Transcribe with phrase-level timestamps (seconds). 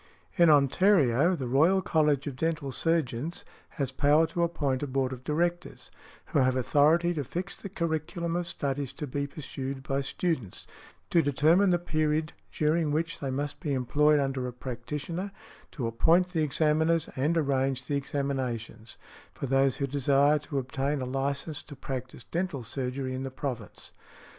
[0.35, 3.45] In Ontario, "The Royal College of Dental Surgeons"
[3.77, 5.91] has power to appoint a Board of Directors,
[6.33, 10.65] who have authority to fix the curriculum of studies to be pursued by students,
[11.11, 15.31] to determine the period during which they must be employed under a practitioner,
[15.69, 18.97] to appoint the examiners, and arrange the examinations,
[19.35, 23.93] for those who desire to obtain a license to practise dental surgery in the province.